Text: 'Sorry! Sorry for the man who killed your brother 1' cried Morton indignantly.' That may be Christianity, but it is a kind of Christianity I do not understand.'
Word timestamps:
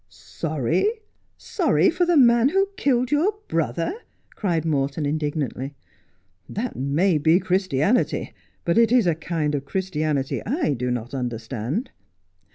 'Sorry! 0.09 0.89
Sorry 1.37 1.91
for 1.91 2.05
the 2.07 2.17
man 2.17 2.49
who 2.49 2.69
killed 2.75 3.11
your 3.11 3.35
brother 3.47 3.85
1' 3.91 3.93
cried 4.35 4.65
Morton 4.65 5.05
indignantly.' 5.05 5.75
That 6.49 6.75
may 6.75 7.19
be 7.19 7.39
Christianity, 7.39 8.33
but 8.65 8.79
it 8.79 8.91
is 8.91 9.05
a 9.05 9.13
kind 9.13 9.53
of 9.53 9.65
Christianity 9.65 10.41
I 10.43 10.73
do 10.73 10.89
not 10.89 11.13
understand.' 11.13 11.91